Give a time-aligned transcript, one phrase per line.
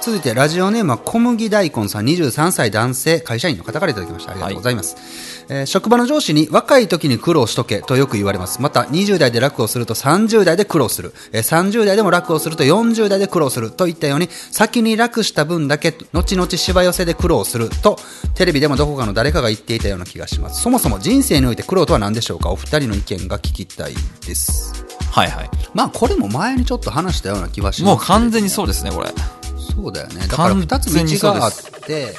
[0.00, 4.30] 続いて、ラジオネームは小麦大根さん、23歳男性、会社員の方からいただきました。
[4.30, 4.96] ありがとうございます。
[5.50, 8.62] えー職場の上司に若い時に苦労しとけとよく言われます。
[8.62, 11.12] また、20代で楽をすると30代で苦労する。
[11.32, 13.70] えー30代でも楽をすると40代で苦労する。
[13.70, 17.68] といったように、先に楽した分だけ、後々しわ寄せで苦労する。
[17.68, 17.98] と、
[18.34, 20.62] テレビでもどこかの誰かが言っていたような気がします。
[20.62, 22.50] そもそも人生において苦労とは何でしょうか？
[22.50, 23.94] お二人の意見が聞きたい
[24.26, 24.77] です。
[25.10, 25.50] はいはい。
[25.74, 29.08] まあ、これも前にちょっと話したような気はしますもう完全にそうですね、これ。
[29.74, 30.26] そうだよね。
[30.26, 31.52] だから二つ道があっ
[31.86, 32.14] て、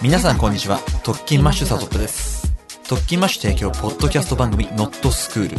[0.00, 0.78] 皆さんこんにちは。
[1.02, 2.52] 特勤マッシュサトップです。
[2.88, 5.56] 特勤マッシュ提供ポッドキャスト番組ノットスクール。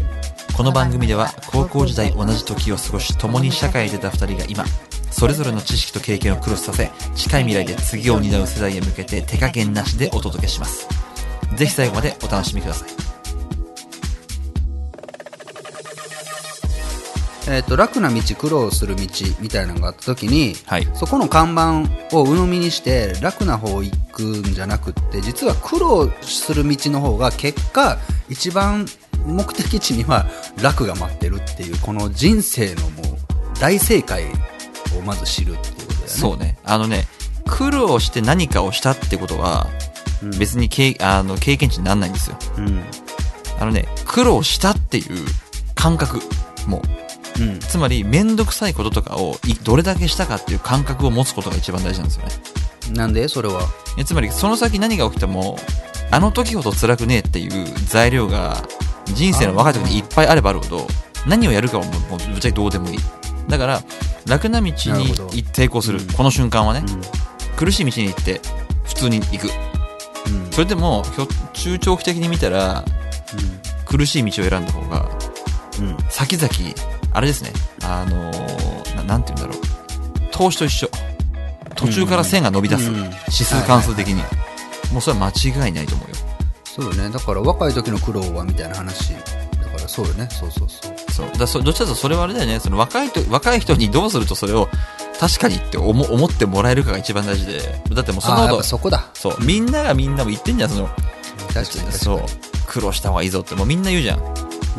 [0.56, 4.66] この番組では高校時代同じ時を過ごし共に社会へ出た二人が今、
[5.12, 10.88] それぞれの知識と経験をクロスさせ、近い未来で次を担う世代へ向けて手加減なしでお届けします。
[11.56, 13.09] ぜひ最後までお楽しみください。
[17.50, 19.08] えっ、と、楽な道、苦労する道
[19.40, 27.98] みたいなのがあった時に、はいそこの看板を鵜呑みにして、楽な方行くんじゃなくって、実は苦労する道の方が結果、
[28.30, 28.86] 一番
[29.26, 30.28] 目的地には
[30.62, 34.26] 楽が待ってるっていう、この人生のもう大正解
[34.98, 36.08] をまず知るっていうことだよね。
[36.08, 36.58] そうね。
[36.64, 37.08] あのね、
[37.48, 39.68] 苦労して何かをしたってことは、
[40.38, 42.38] 別に経あの経験値にならないんですよ。
[42.58, 42.84] うん。
[43.60, 45.26] あのね、苦労したっていう
[45.76, 46.20] 感覚、
[46.68, 46.99] もう。
[47.40, 47.60] うん。
[47.60, 52.32] つまり、めんどくさいこととかをいどれだけしたかっていう感覚を持つことが一番大事なんですよね。
[52.94, 53.28] なんで？
[53.28, 53.62] それは。
[53.98, 55.58] えつまり、その先何が起きても、
[56.12, 58.64] あの時ほど辛くねえっていう材料が、
[59.06, 60.88] 人生の若い時にいっぱいあればあるほど、
[61.28, 62.98] 何をやるかはもうぶっちゃけどうでもいい。
[63.48, 63.84] だから、
[64.26, 67.02] 楽な道に抵抗する、うんこの瞬間はね、うん。
[67.56, 68.42] 苦しい道に行って、
[68.86, 69.50] 普通に行く。
[70.28, 70.52] うん。
[70.52, 71.04] それでも、
[71.54, 72.84] 中長期的に見たら、
[73.86, 75.10] 苦しい道を選んだ方が、
[75.80, 75.98] うん。
[76.10, 76.50] 先々、
[77.12, 77.52] あれですね、
[77.84, 79.66] あのーななんて言うんだろう。
[80.32, 80.90] 投資と一緒。
[81.76, 82.90] 途中から線が伸び出す。
[82.90, 83.12] うん指
[83.46, 84.22] 数関数的に。
[84.92, 86.16] もうそれは間違いないと思うよ。
[86.64, 87.10] そうよね。
[87.10, 89.14] だから若い時の苦労はみたいな話。
[89.14, 90.28] だからそうよね。
[90.32, 91.12] そうそうそう。
[91.12, 91.38] そう。
[91.38, 92.60] だそどっちかというとそれはあれだよね。
[92.60, 94.70] その若いと、若い人にどうするとそれを
[95.20, 97.82] 確かにって思思ってもらえるかが一番大事で。
[97.92, 99.10] だってもうそのこと、ぱそこだ。
[99.14, 99.38] そう。
[99.44, 100.88] みんながみんなも言ってんじゃん、その、
[101.54, 101.92] 確かに。
[101.92, 102.22] そう。
[102.68, 104.20] 苦労した方がいいぞってもうみんな言うじゃん。
[104.20, 104.22] う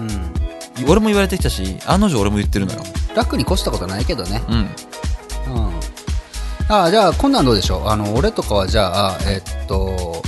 [0.02, 0.39] ん。
[0.88, 2.82] 俺も言われてきたし、案の定俺も言ってるのよ。
[3.14, 4.42] 楽に越したことないけどね。
[4.48, 4.56] うん。
[4.56, 5.72] うん。
[6.68, 7.88] ああ、じゃあ、こんなんどうでしょう？
[7.88, 10.22] あの、俺とかはじゃあ、えっと、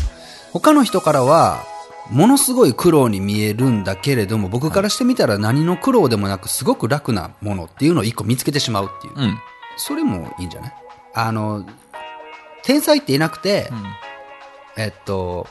[0.52, 1.64] 他の人からは、
[2.10, 9.14] ものすごい苦労に見えるんだけれども、僕からしてみたら何の苦労でもなく、すごく楽なものっていうのを一個見つけてしまうっていう。
[9.16, 9.38] うん。
[9.76, 10.72] それもいいんじゃない？
[11.14, 11.64] あの、
[12.64, 13.84] 天才っていなくて、うん
[14.82, 15.46] えっと、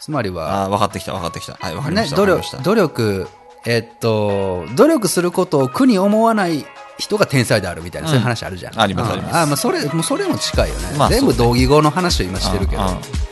[0.00, 1.54] つまりは、ああ、分かってきた、分かってきた。
[1.54, 2.16] はい、分かりまね、した。
[2.16, 3.28] 努力わかりました、努力、
[3.66, 6.64] えっと、努力することを苦に思わない
[6.98, 8.80] 人が天才であるみたいな、そういう話あるじゃん。
[8.80, 10.98] ありますうんありますあ、まあ、それ、もうそれも近いよね。
[10.98, 12.82] まあ全部同義語の話を今してるけど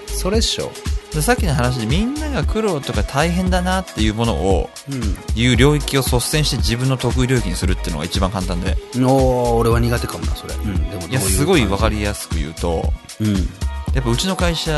[0.07, 0.71] それっしょ。
[1.13, 5.17] でさっきの話でみんなが苦労とか大変だなっていうものをうん。
[5.35, 10.55] いう領域を率先して自分の得意領域にするっていうのが一番簡単でおー俺は苦手かもな、それ。
[10.55, 10.91] うん。
[10.91, 11.97] でもいやすごい分かり。
[11.97, 12.91] りやすく言うと
[13.21, 13.37] うん。
[13.95, 14.73] やっぱうちの会社、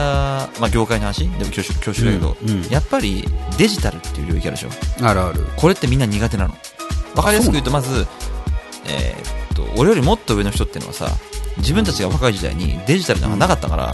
[0.60, 1.30] まあ、業界の話？
[1.30, 3.24] でも教師教師だけど、うんうんやっぱり
[3.58, 4.68] デジタルっていう領域あるでしょ？
[5.06, 5.44] あるある。
[5.56, 6.54] これってみんな苦手なの？
[7.14, 8.06] 分かりやすく言うとまず
[8.86, 11.06] えーっと俺よりもっと上の人っていうのはさ
[11.58, 13.92] 自分たちが若い時代にデジタルなんかなかったから、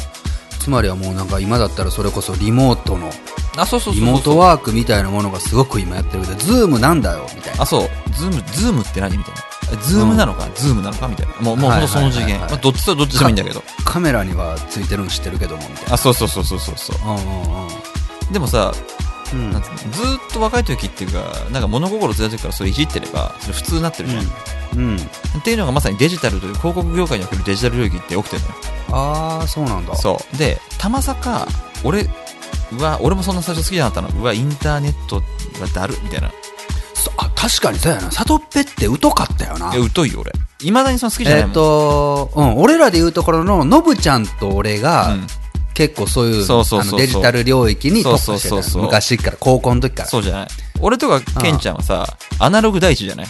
[0.59, 3.11] つまりはもうなんか今だったらそれこそリモートの、
[3.59, 7.63] あそうそうそうそうリモートワークみたいなものがすごく今やってるけど、ズームなんだよ、みたいな。
[7.63, 7.89] あ、そう。
[8.13, 9.19] ズーム、ズームって何？
[9.19, 9.41] みたいな。
[9.73, 11.35] えズームなのか、ズームなのかみたいな。
[11.41, 12.41] もう、もうその次元。
[12.41, 13.63] まあ、どっちとどっちでもいいんだけど。
[13.85, 15.95] カメラにはついてるの知ってるけども、みたいな。
[15.95, 16.99] あ、そうそうそうそうそうそう。
[17.05, 17.71] うんうん
[18.33, 18.73] でもさ、
[19.33, 19.39] うん。
[19.41, 24.25] うんなんずーっと若い時っていうか、なんか物心ついた時からそれいじってれば、それ普通になってるじゃん。
[24.77, 24.97] うん。
[24.97, 25.01] っ
[25.45, 28.55] ていうのがまさにデジタルという広告業界におけるデジタル領域って起きてるのよ。
[28.93, 29.97] ああ、そうなんだ。
[29.97, 30.37] そう。
[30.37, 31.47] で、たまさか、
[31.85, 32.09] 俺
[32.79, 34.21] は、俺もそんな最初好きじゃなかったの。
[34.21, 35.23] うわ、インターネットは
[35.75, 36.31] だるみたいな。
[37.41, 38.11] 確かにそうやな。
[38.11, 39.75] サトッペって疎かったよな。
[39.75, 40.33] や、疎いよ、俺。
[40.63, 41.55] いまだにその好きじゃないえっ、もん。
[41.55, 45.27] と、うん、俺らで言うところの、ノブちゃんと俺が、うん
[45.73, 50.09] 結構そういうそうそうそうそうあのデジタル領域に特化してたそうそうそうそう昔から、高校の時から。
[50.11, 50.49] そうじゃない。
[50.81, 52.07] 俺とかケンちゃんはさ、
[52.39, 53.27] アナログ第一じゃない？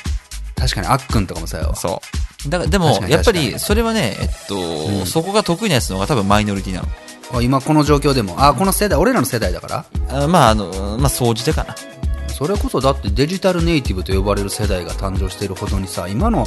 [0.57, 1.77] 確かに、あっくんとかもそうやわ。
[1.77, 2.03] そ
[2.47, 2.49] う。
[2.49, 6.89] だから、でもやっぱり、それはね、えっと、うんそこが得意なやつの方が多分マイノリティなの。
[7.33, 9.69] あ今この状況でも、あ、この世代、俺らの世代だか
[10.09, 11.77] らあまあ、あの、まあ、総じてかな。
[12.41, 16.47] それこそだってデジタルネイティブと呼ばれる世代が誕生しているほどにさ、今の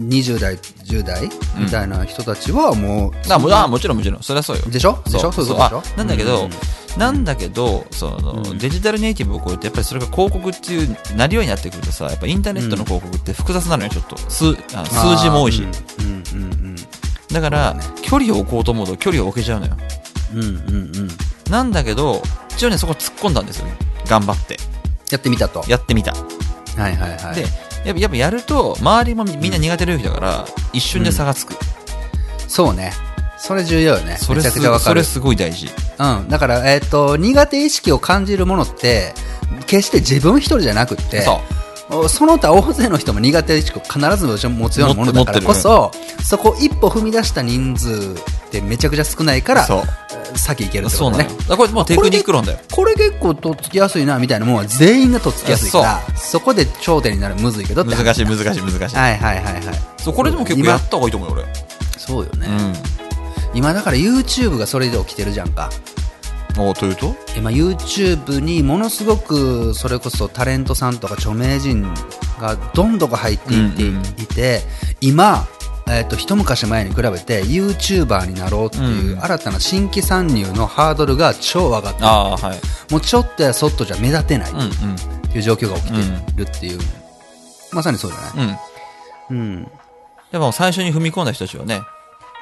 [0.00, 1.28] 20代、10代
[1.58, 4.62] みたいな人たちはもう、あもあもちろんもちろん、それはそうよ。
[4.66, 5.02] でしょ？
[5.04, 5.32] でしょ？
[5.32, 5.82] そういうことでしょ？
[5.94, 6.50] あなんだけど、うん
[6.96, 14.16] なんだけど、その、うんデジタルネイティブを超えて、やっぱりそれが広告っていう、なるようになってくるとさ、やっぱインターネットの広告って複雑なのよ、ちょっと。
[14.30, 15.62] 数、あ数字も多いし。
[15.62, 15.68] うん
[16.06, 16.76] うんうん
[17.32, 19.76] だから、そうだ距離を置こうと思うと距離を置けちゃうのよ。
[20.34, 21.08] うんうんうんうん
[21.50, 23.76] なんだけど、一応ね、そこ突っ込んだんですよね。
[24.06, 24.58] 頑張って。
[25.12, 26.12] やってみたとやってみた。
[26.12, 27.42] はいはいはいで、
[27.84, 31.54] やっぱやっぱやると、周りもみみんな苦手領域だから、一瞬で差がつく。
[32.48, 32.92] そうね
[33.38, 35.70] それ重要よねめちゃそれすくちゃわかるそれすごい大事。
[35.98, 39.14] うんだからえっ、と苦手意識を感じるものって
[39.66, 41.61] 決して自分一人じゃなくってそう。
[41.92, 45.90] おその他大勢の人も苦手意識を必ず持つようなものだからこそ
[46.24, 48.14] そこを一歩踏み出した人数
[48.46, 49.82] ってめちゃくちゃ少ないからそう。
[50.34, 52.58] 先行けるってことねこれもうテクニック論だよ。
[52.72, 58.96] これ結構とっつきやすいなみたいなもんは全員がとっつきやすいからそこで頂点になるむずいけど難しい難しい難しい。
[58.96, 59.62] はいはいはいはい
[59.98, 61.44] そう、これでも結構やった方がいいと思うよ、
[61.98, 62.72] そうよね、俺。
[63.54, 66.01] 今だから YouTube がそれで起きてるじゃんかうん。
[66.58, 67.14] おというと？
[67.36, 71.82] 今 YouTube にものすごくそれこそタレントさんとか著名人
[72.40, 74.60] がどんどん入っていってうんうんいて、
[75.00, 75.46] 今、
[75.88, 82.36] えー、と一昔前に比べて YouTuber になろうっていううん新たな新規参入のハードルが超上がっては
[82.88, 82.92] い。
[82.92, 84.70] もうちょっとやそっとじゃ目立てないっうんうん。
[85.32, 85.98] ていう状況が起きて
[86.36, 86.78] るっていう、
[87.72, 88.58] まさにそうじゃない、
[89.30, 89.36] うん。
[89.38, 89.68] うん、
[90.30, 91.80] でも最初に踏み込んだ人たちはね、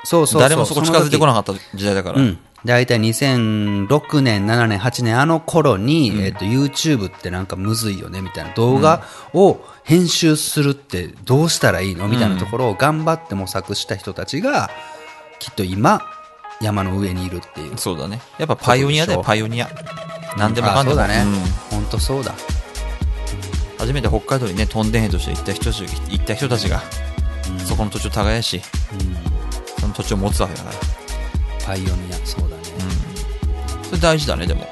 [0.03, 2.21] そうそうそう誰もそこ近づいてこななかった時代だから。
[2.21, 2.39] うん。
[2.65, 9.03] 大体2006年、7年、8年、あの頃に、えっ、と、YouTube ってなんかむずいよね、みたいな動画
[9.33, 12.07] を編集するってどうしたらいいの？
[12.09, 14.71] みたいなところを頑張って模索した人たちが、
[15.39, 16.03] きっと今、
[16.61, 17.79] 山の上にいるっていう。
[17.79, 18.21] そうだね。
[18.39, 19.71] やっぱパイオニアだよ、パイオニア。
[20.37, 21.01] 何でもかんでも。
[21.01, 21.25] あそうだね
[21.71, 21.79] うん。
[21.79, 22.35] ほんとそうだ。
[23.79, 26.83] 初めて北海道にね、トンデンヘとして行った人たち行った人たちが、
[27.67, 28.63] そこの土地を耕し、
[29.79, 31.00] その土地を持つわけだから。
[31.71, 32.63] パイオニア、そうだね。
[33.85, 34.67] それ大事だね、でも。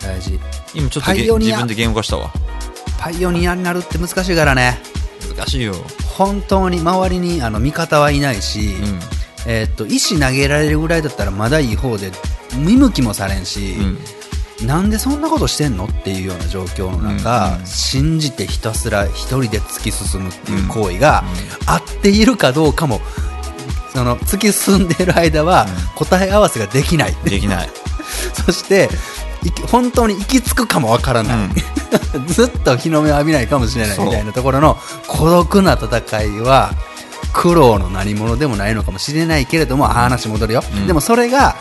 [0.00, 0.38] 大事。
[0.76, 2.30] 今ちょっと自分で言語化したわ。
[3.00, 4.78] パイオニアになるって難しいからね。
[5.36, 5.74] 難しいよ。
[6.16, 9.00] 本当に周りにあの味方はいないし、うん。
[9.48, 12.12] えーっと石投げられるぐらいだったらまだいい方で
[12.56, 13.74] 見向きもされんし、
[14.60, 14.66] うん。
[14.68, 21.24] なんでそんなことしてんのっていうような状況の中、うんうん信じてひたすら一人で突き進むっていう行為が
[21.66, 23.00] 合っているかどうかも
[23.96, 27.70] その突き進んでいる間は答え合わせができない、できない。
[28.44, 28.90] そして
[29.70, 31.48] 本当に行き着くかもわからない、
[32.28, 34.76] ずっと日の目を浴びないかもしれないみたいなところの
[35.06, 36.74] 孤独な戦いは
[37.32, 40.86] 苦労の何者でもないのかもしれないけれども、話戻るよ、うん。
[40.86, 41.56] でもそれが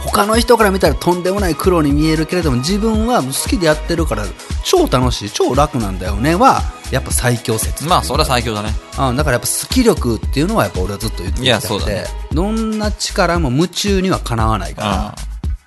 [0.00, 4.24] 他の人から見たらとんでもない苦労に見えるけれども自分は好きでやってるから
[4.64, 6.62] 超楽しい超楽なんだよねは
[6.92, 8.70] やっぱ最強説まあ、それは最強だね。
[8.98, 12.04] うん、だからやっぱ好き力っていうのはやっぱ俺はずっと言ってきていやそうだね。
[12.32, 15.14] どんな力も夢中にはかなわないから。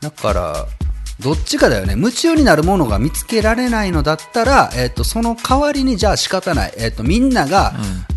[0.01, 0.65] だから
[1.19, 1.95] どっちかだよね。
[1.95, 7.73] 夢中になるものが見つけられないのだったら、えっとその代わりにじゃあ仕方ない、えっとみんなが、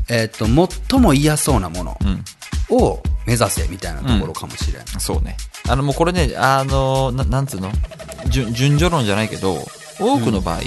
[0.09, 2.25] えっと最も嫌そうなものうん。
[2.71, 5.37] を目指せみたいなところかもしれない、そうね。
[5.69, 7.71] あの、もうこれね、あの、ななんつうの？
[8.29, 9.59] 順順序論じゃないけど、
[10.01, 10.61] 多くの場合、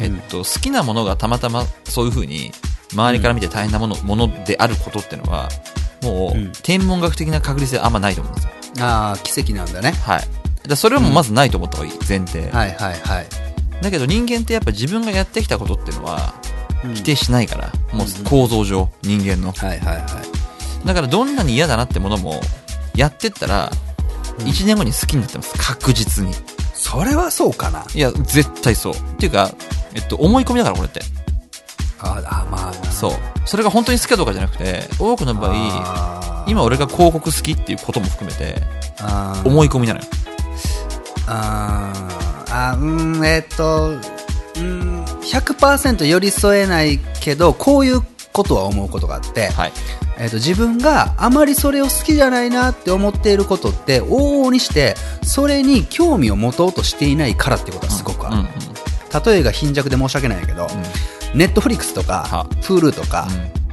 [0.00, 2.52] えっと、好きなものがたまたまそういう風に、
[2.92, 5.48] 周りから見て大変なもの、ものであることってのは、
[6.02, 8.50] もう、うん天文学的な確率であんまないと思うんですよ。
[8.80, 10.68] ああ奇跡なんだねはい。
[10.68, 12.48] だそれはもうまずないと思った方がいい、前提。
[12.50, 13.26] はいはいはい
[13.82, 16.34] だけど人間ってやっぱ自分がやってきたことっていうのは、
[16.84, 19.50] うん否定しないから、もう構造上、人間の。
[19.52, 20.38] はいはいはい
[20.84, 22.40] だからどんなに嫌だなってものも、
[22.94, 23.70] やってったら、
[24.38, 25.54] 1年後に好きになってます。
[25.58, 26.32] 確実に。
[26.72, 28.92] それはそうかないや、絶対そう。
[28.94, 29.50] っていうか、
[29.94, 31.00] えっと、思い込みだから、これって。
[32.00, 33.12] ああまあそう。
[33.44, 38.62] それが本当に好きかどうかじゃなくて、多くの場合、今俺が広告好きっていうことも含めて、
[39.44, 40.06] 思い込みなのよ。
[41.26, 48.00] あーあーうーんえーっとうーん100%寄り添えないけどこういう
[48.32, 49.72] ことは思うことがあって、はい。
[50.18, 58.48] えーっと自分があまりそれを好きじゃないなって思っていることって往々にしてそれに興味を持とうとしていないからってことはすごくある、うんうん。
[59.24, 60.68] 例えが貧弱で申し訳ないけど、
[61.34, 62.46] ネットフリックスとかは。
[62.62, 63.28] Hulu とか、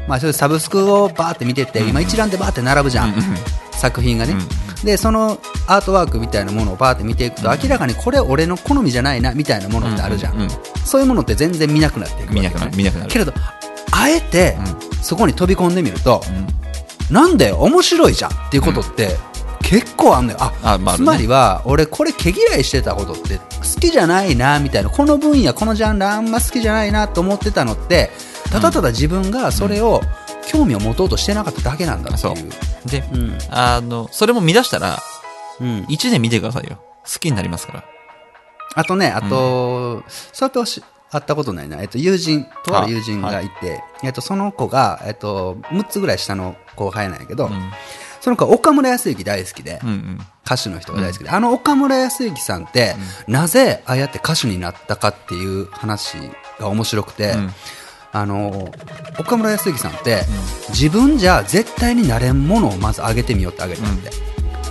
[0.07, 3.13] まあ、そういうサブスクをバーって見てて、今一覧でバーって並ぶじゃん、
[3.71, 4.85] 作品がね、うん。
[4.85, 10.49] でそのアートワークみたいなものをバーって見ていくと、明らかにこれ俺の好みじゃないなみたいなものってあるじゃん、
[10.83, 12.77] そういうものって全然見なくなっていくわけよ、ね、見なくなる。
[12.77, 13.11] 見なくなる。
[13.11, 13.33] けれど
[13.91, 14.57] あえて、
[14.91, 16.21] うそこに飛び込んでみると、
[17.11, 17.13] ん。
[17.13, 19.17] なんで面白いじゃんっていうことって、
[19.61, 20.37] 結構あんのよ。
[20.39, 21.05] ああまああるね。
[21.05, 28.11] つまりは俺これ毛嫌いしてたことって好きじゃないなみたいなこの分野このジャンルあんま好きじゃないなと思ってたのって
[28.51, 30.01] ただただ自分がそれを
[30.45, 32.51] 興味を持とうとしてなかっただけなんだっていう。
[32.85, 34.99] で、うんあの、それも見出したら、
[35.59, 36.81] うん1年見てくださいよ。
[37.03, 37.83] 好きになりますから。
[38.75, 40.03] あとね、あと、
[40.33, 41.81] それとし会ったことないな。
[41.81, 47.49] えっと、友人、とある友人がいて、えっと、その子が、えっと、6つぐらい下の後輩なんやけど、
[48.25, 50.19] その子は岡村康之大好きで、うんうん。
[50.43, 52.95] 歌手の人が大好きで、あの岡村康之さんって、
[53.27, 56.17] なぜああやって歌手になったかっていう話
[56.59, 57.53] が面白くて、ん
[58.11, 58.73] あの、
[59.19, 60.23] 岡村康之さんって、
[60.69, 64.09] 自分じゃ絶対になれんものをまず上げてみようって上げたんで、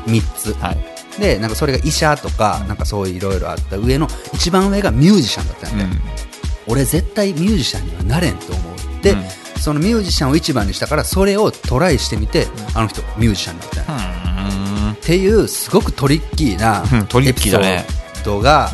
[0.07, 0.53] 3つ。
[0.55, 1.21] はい。
[1.21, 6.01] で、なんかそれが医者とか、なんかそういういろいろあった上の、一番上がミュージシャンだったんで、うん。
[6.67, 13.83] 俺絶対ミュージシャンにはなれんと思うって、うんそのミュージシャンを一番にしたから、それをトライしてみて、あの人ミュージシャンになった。
[13.83, 14.93] んやうん。
[14.93, 17.07] っていうすごくトリッキーなうん。
[17.07, 17.85] トリッキーだね。
[17.89, 18.71] エピソードが、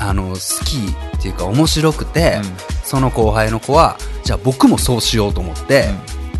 [0.00, 0.76] あの好き
[1.16, 2.56] っていうか面白くて、うん。
[2.84, 5.88] その後輩の子はじゃあ僕もそうしようと思って、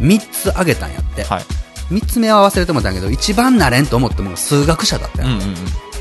[0.00, 1.42] 3つあげたんやって、はい。
[1.90, 5.48] 3つ目は忘れてもったんやけど一番なれんと思っても数学者だったんや、うんうん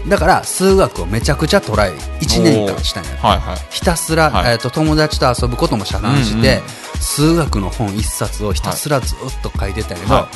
[0.03, 0.09] うん。
[0.09, 3.57] だから数学をめちゃくちゃトライ1年間したんやはいはい。
[3.69, 4.53] ひたすら、はい。
[4.53, 10.29] えー、と友達と遊ぶことも遮断して、うんうん数学の本1冊をひたすらずっと書いてたんやけど、は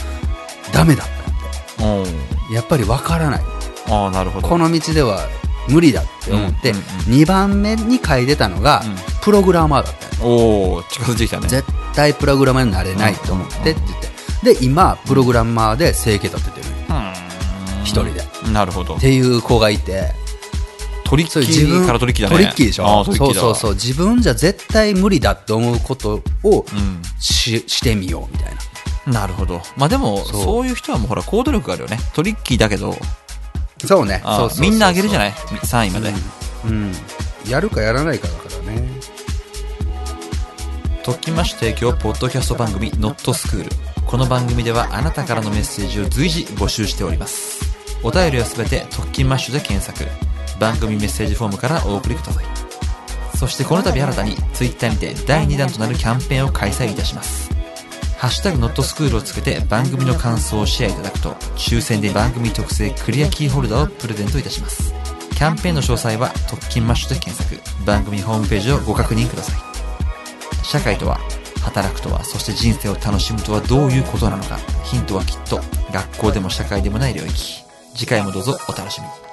[0.74, 1.08] ダメだっ
[1.78, 1.86] た。
[1.86, 1.98] ん。
[1.98, 3.42] やってやっぱり分からない。
[3.90, 4.48] ああ、なるほど。
[4.48, 5.28] この道では
[5.68, 6.84] 無理だって思って、うんうん
[7.22, 8.96] 2番目に書いてたのが、うん。
[9.22, 11.48] プログラマーだったおお近づいてきたね。
[11.50, 14.02] 絶対プログラマーになれないと思ってって言っ
[14.44, 14.56] て。
[14.56, 16.68] で今プログラマーで生計立ててる。
[16.90, 17.84] うん。
[17.84, 18.24] 一人で。
[18.52, 18.96] なるほど。
[18.96, 19.00] っ。
[19.00, 20.14] ていう子がいて
[21.12, 21.86] トリッキー。
[21.86, 22.38] からトリッキーだね。
[22.38, 23.04] トリッキーでしょ？
[23.04, 23.74] そうそうそう。
[23.74, 27.02] 自分じゃ絶対無理だって思うことをうん。
[27.20, 28.56] ししてみようみたい
[29.08, 29.14] な。
[29.22, 29.62] なるほど。
[29.76, 30.66] まあでも、そう。
[30.66, 32.00] いう人はもうほら、行動力があるよね。
[32.14, 32.96] トリッキーだけど、
[33.86, 34.22] そうね。
[34.24, 36.14] そうみんなあげるじゃない ?3 位まで。
[36.66, 36.94] うん、うん。
[37.50, 38.88] やるかやらないかだからね。
[41.04, 43.68] 特勤マッシュ提供ポッドキャスト番組 Not School
[44.06, 47.60] この番組ではあなたからのメッセージを随時募集しております。
[48.04, 50.08] お便りはすべて特勤マッシュで検索
[50.62, 52.46] 番組メッセージフォームからお送りください。
[53.36, 57.50] そしてこの度新たに Twitter にて第2弾となるキャンペーンを開催いたします。
[58.20, 64.94] ハッシュタグ NotSchool をつけて番組の感想をシェアいただくと抽選で番組特製クリアキーホルダーをプレゼントいたします。
[65.32, 67.60] キャンペーンの詳細は特勤マッシュで検索。
[67.84, 70.64] 番組ホームページをご確認ください。
[70.64, 71.20] 社会とは
[71.64, 74.60] 働くとはそして人生を楽しむとはどういうことなのか。
[74.84, 75.60] ヒントはきっと
[75.92, 77.64] 学校でも社会でもない領域。
[77.96, 79.31] 次回もどうぞお楽しみに。